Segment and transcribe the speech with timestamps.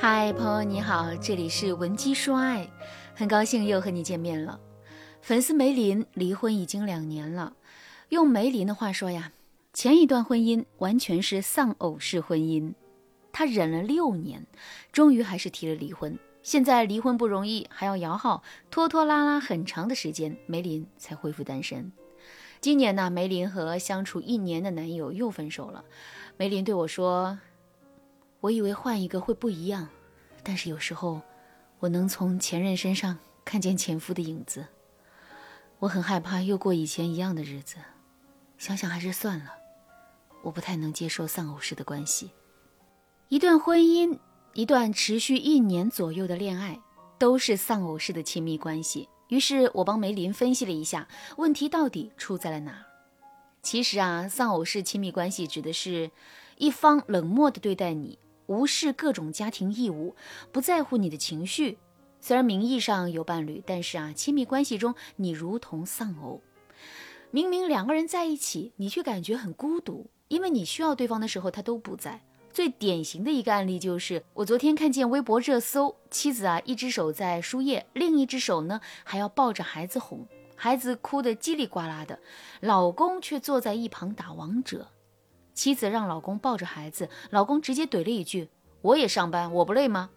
[0.00, 2.70] 嗨，朋友你好，这里是文姬说爱，
[3.16, 4.60] 很高兴又和你见面了。
[5.20, 7.54] 粉丝梅林离婚已经两年了，
[8.10, 9.32] 用梅林的话说呀，
[9.72, 12.74] 前一段婚姻完全是丧偶式婚姻，
[13.32, 14.46] 她忍了六年，
[14.92, 16.16] 终于还是提了离婚。
[16.44, 21.90] 现在离婚不容易，还要摇号，拖拖拉拉很长的时间，梅林才恢复单身。
[22.60, 25.84] 今年呢，梅林和相处一年的男友又分手了。
[26.36, 27.40] 梅林对我说。
[28.40, 29.88] 我以为换一个会不一样，
[30.42, 31.20] 但是有时候
[31.80, 34.66] 我能从前任身上看见前夫的影子，
[35.80, 37.76] 我很害怕又过以前一样的日子。
[38.56, 39.52] 想想还是算了，
[40.42, 42.30] 我不太能接受丧偶式的关系。
[43.28, 44.18] 一段婚姻，
[44.54, 46.80] 一段持续一年左右的恋爱，
[47.18, 49.08] 都是丧偶式的亲密关系。
[49.28, 52.84] 于是我帮梅林分析了一下，问题到底出在了哪儿？
[53.62, 56.10] 其实啊，丧偶式亲密关系指的是
[56.56, 58.18] 一方冷漠的对待你。
[58.48, 60.16] 无视各种家庭义务，
[60.50, 61.78] 不在乎你的情绪。
[62.20, 66.42] 虽然名义上有伴侣，但是啊，亲密关系中你如同丧偶。
[67.30, 72.22] 明明两个人在一起，你却感觉很孤独，因为你需要对方的时候他都不在。
[72.50, 80.26] 最典型的一个案例就是，我昨天看见微博热搜，妻子啊，一只手在输液，另一只手呢还要抱着孩子哄，
[80.56, 82.18] 孩子哭得叽里呱啦的，
[82.60, 84.88] 老公却坐在一旁打王者。
[85.58, 88.48] 妻子让老公抱着孩子，老公直接怼了一句
[88.80, 90.08] ：“我也上班，我不累吗？”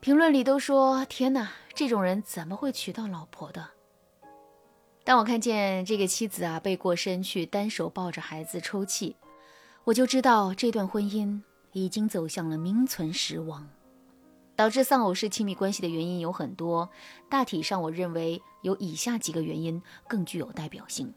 [0.00, 3.64] 评论里都说：“天哪，这种人怎么会娶到老婆的？”
[5.06, 9.14] 当我看见这个妻子啊背过身去，单手抱着孩子抽泣，
[9.84, 11.40] 我就知道这段婚姻
[11.70, 13.68] 已经走向了名存实亡。
[14.56, 16.90] 导致丧偶式亲密关系的原因有很多，
[17.28, 21.14] 大体上我认为有以下几个原因更具有代表性。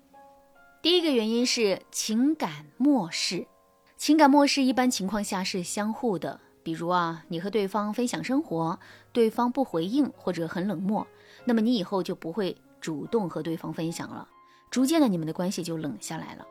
[0.83, 3.47] 第一个原因是情感漠视，
[3.95, 6.37] 情感漠视一般情况下是相互的。
[6.61, 8.77] 比如啊，你和对方分享生活，
[9.13, 11.07] 对方不回应或者很冷漠，
[11.45, 14.27] 那么你以后就不会主动和对方分享了，
[14.69, 16.45] 逐渐的你们的关系就冷下来了。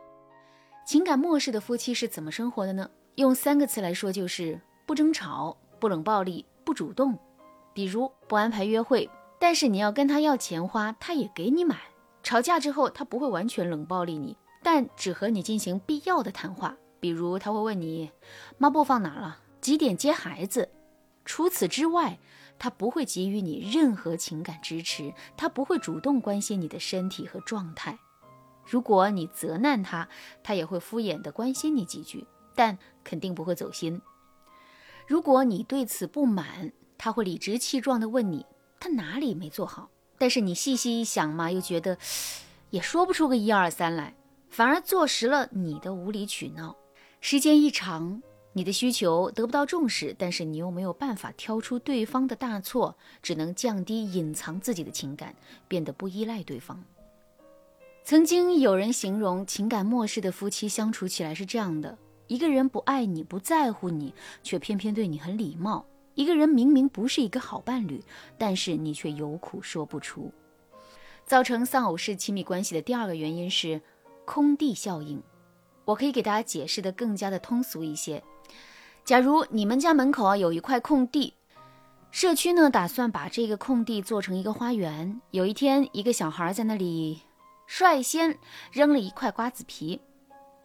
[0.83, 2.89] 情感漠视的夫妻是怎么生活的呢？
[3.17, 7.15] 用三个词来说就是不争吵、不冷暴力、不主动。
[7.71, 9.07] 比如不安排约会，
[9.39, 11.77] 但是你要跟他要钱花，他也给你买。
[12.23, 16.77] 吵架之后，他不会完全冷暴力你，但只和你进行必要的谈话。
[16.99, 18.11] 比如，他会问你
[18.57, 20.69] 抹布放哪了，几点接孩子。
[21.25, 22.17] 除此之外，
[22.57, 27.99] 他不会给予你任何情感支持，他不会主动关心你的身体和状态。
[28.65, 30.07] 如果你责难他，
[30.41, 34.01] 他也会敷衍地关心你几句，但肯定不会走心。
[35.05, 38.45] 如果你对此不满，他会理直气壮地问你
[38.79, 39.89] 他哪里没做好。
[40.23, 41.97] 但是你细细一想嘛，又觉得
[42.69, 44.15] 也说不出个一二三来，
[44.49, 46.77] 反而坐实了你的无理取闹。
[47.19, 48.23] 时间一长，
[48.53, 55.35] 你的需求得不到重视，但是你又没有办法挑出对方的大错，只能降低、隐藏自己的情感，
[55.67, 56.81] 变得不依赖对方。
[58.05, 61.97] 曾经有人形容情感漠视的夫妻相处起来是这样的：
[62.27, 65.85] 一个人不爱你、不在乎你，却偏偏对你很礼貌。
[66.15, 68.03] 一个人明明不是一个好伴侣，
[68.37, 70.31] 但是你却有苦说不出。
[71.25, 73.81] 造成丧偶式亲密关系的第二个原因是
[74.25, 75.23] 空地效应。
[75.85, 78.23] 我可以给大家解释的更加的通俗一些。
[79.03, 81.33] 假如你们家门口啊有一块空地，
[82.11, 85.19] 社区呢打算把这个空地做成一个花园。
[85.31, 87.21] 有一天，一个小孩在那里
[87.65, 88.37] 率先
[88.71, 89.99] 扔了一块瓜子皮。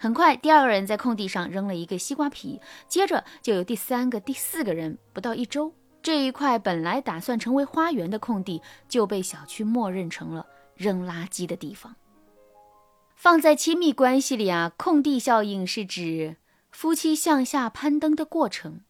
[0.00, 4.96] 很快，第二个人在空地上扔了一个西瓜皮，接着就有第三个、第四个人。
[5.12, 11.96] 不到一周，这一块本来打算成为花园的空地就被小区默认成了扔垃圾的地方。
[13.16, 16.36] 放在亲密关系里啊，空地效应是指
[16.70, 18.82] 夫妻向下攀登的过程。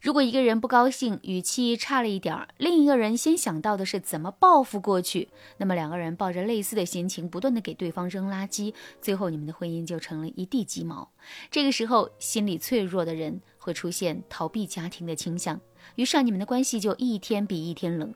[0.00, 5.28] 如果一个人不高兴，语气差了一点儿，另一个人先想到的是怎么报复过去，
[5.58, 8.72] 那么两个人抱着类似的心情，不断的给对方扔垃圾，
[9.02, 11.10] 最后你们的婚姻就成了一地鸡毛。
[11.50, 15.60] 这个时候，心理脆弱的人会出现逃避家庭的倾向，
[15.96, 18.14] 于是你们的关系就一天比一天冷。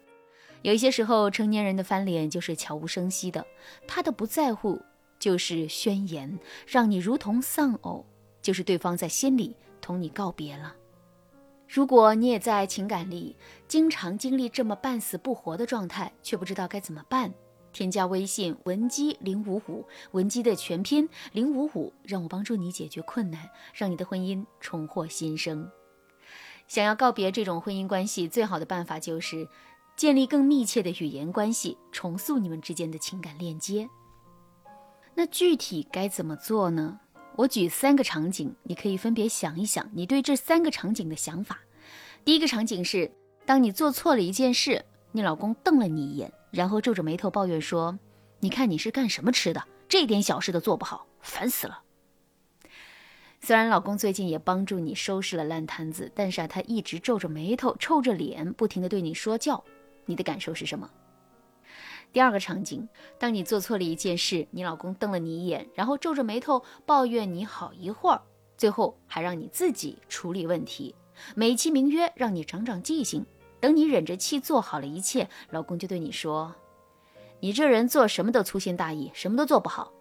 [0.63, 3.47] 有一些时候，成年人的翻脸就是悄无声息的，
[3.87, 4.81] 他的不在乎
[5.19, 8.07] 就是宣言，让你如同丧偶，
[8.41, 10.75] 就是对方在心里同你告别了。
[11.75, 13.37] 如果你也在情感里
[13.67, 17.35] 经常经历这么半死不活的状态，却不知道该怎么办，
[17.73, 25.69] 添加微信文姬零五五，文姬的全拼零五五，让我帮助你解决困难，让你的婚姻重获新生。
[26.69, 29.49] 想要告别这种婚姻关系，最好的办法就是
[29.97, 33.89] 建立更密切的语言关系，重塑你们之间的情感链接。
[35.17, 37.01] 那具体该怎么做呢？
[37.37, 41.59] 我举三个场景，你可以分别想一想，你对这三个场景的想法。
[42.25, 43.11] 第一个场景是，
[43.45, 47.99] 当你做错了一件事，你老公瞪了你一眼，然后皱着眉头抱怨说
[48.39, 49.65] ：“你看你是干什么吃的？
[49.89, 51.83] 这点小事都做不好，烦死了。”
[53.43, 59.63] 虽然老公最近也帮助你收拾了烂摊子，但是啊，他一直皱着眉头、臭着脸，不停的对你说教，
[60.07, 60.89] 你的感受是什么？
[62.15, 62.89] 第二个场景，
[63.19, 68.23] 当你做错了一件事，你老公瞪了你一眼，然后皱着眉头抱怨你好一会儿，
[68.57, 70.95] 最后还让你自己处理问题，
[71.35, 73.27] 美其名曰让你长长记性。
[73.59, 76.55] 等你忍着气做好了一切，老公就对你说
[77.41, 79.93] ：“你这人做什么都粗心大意，什么都做不好。”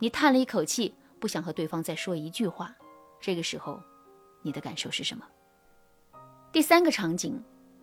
[0.00, 0.94] 你叹了一口气。
[1.20, 2.74] 不想和对方再说一句话，
[3.20, 3.80] 这个时候，
[4.42, 5.24] 你的感受是什么？
[6.50, 7.40] 第三个场景，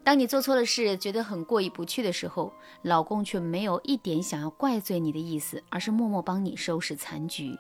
[0.09, 2.51] 当你做错了事，觉得很过意不去的时候，
[2.81, 7.55] 老公却没有一点想要怪罪你的意思，而是默默帮你收拾残局。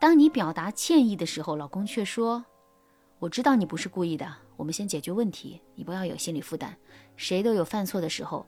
[0.00, 2.42] 当你表达歉意的时候，老公却说
[3.20, 6.74] ：“我知道你不是故意的，我们先解决问题，你不要有心理负担。
[7.18, 8.46] 谁都有犯错的时候。”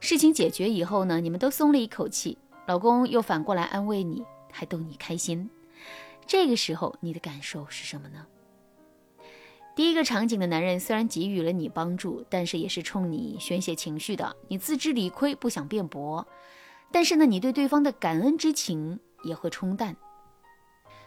[0.00, 5.50] 事情解决以后呢，你们都松了一口气，老公又反过来安慰你，还逗你开心。
[6.26, 8.24] 这个时候，你的感受是什么呢？
[9.76, 16.24] 第一个场景的男人虽然给予了你帮助，但是也是冲你宣泄情绪的，你自知理亏，不想辩驳。
[16.92, 19.96] 但是呢，你对对方的感恩之情也会冲淡。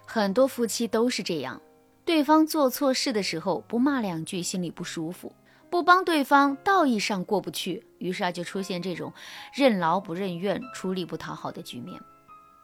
[0.06, 1.62] 很多夫妻都是这样，
[2.04, 5.34] 对方做错事的时候不骂两句心里不舒服，
[5.70, 9.14] 不帮对方道义上过不去，于是啊就出现这种
[9.54, 11.98] 任劳不任怨、出力不讨好的局面。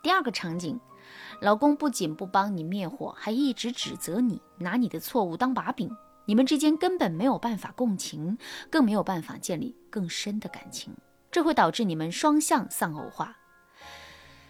[0.02, 0.78] 第二个场景。
[1.42, 5.90] 老公不仅不帮你灭火，还一直指责你，拿你的错误当把柄，
[6.26, 8.38] 你们之间根本没有办法共情，
[8.70, 10.94] 更没有办法建立更深的感情，
[11.32, 13.38] 这会导致你们双向丧偶化。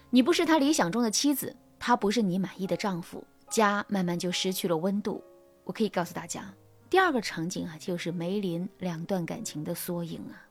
[0.10, 5.24] 你不是他理想中的妻子，他不是你满意的丈夫，家慢慢就失去了温度。
[5.64, 6.54] 我可以告诉大家，
[6.90, 10.46] 第二个场景啊，就是梅林两段感情的缩影啊。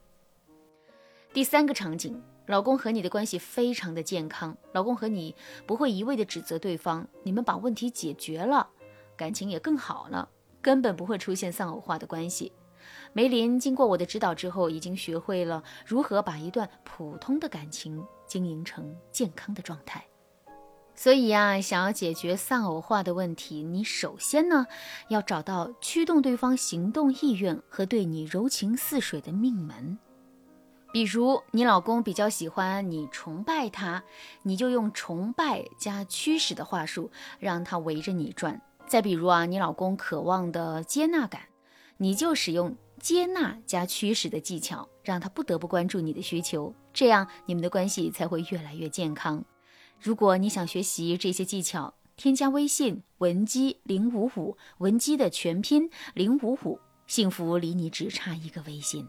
[1.32, 2.20] 第三个场景。
[2.46, 5.34] 老公和你的关系非常的健康，老公和你
[5.66, 8.68] 不会一味的指责对方，你们把问题解决了，
[9.16, 10.28] 感情也更好了，
[10.60, 12.52] 根本不会出现丧偶化的关系。
[13.12, 20.04] 梅林经过我的指导之后，已经学会了如何把一段普通的感情经营成健康的状态。
[20.94, 24.66] 所以呀，想要解决丧偶化的问题，你首先呢
[25.08, 29.98] 要找到驱动对方行动意愿和对你柔情似水的命门。
[30.92, 34.04] 比如你老公比较喜欢你崇拜他，
[34.42, 38.60] 你就用崇拜加驱使的话术让他围着你转。
[38.86, 41.42] 再比如啊，你老公渴望的接纳感，
[41.96, 49.42] 你就使用接纳加驱使的技巧，让他不得不关注你的需求，这样你们的关系才会越来越健康。
[49.98, 59.08] 如果你想学习这些技巧，添加微信文姬零五五，文姬的全拼零五五，幸福离你只差一个微信。